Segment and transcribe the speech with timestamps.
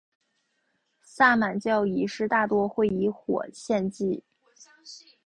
[1.03, 4.23] 萨满教仪式大多会以火献祭。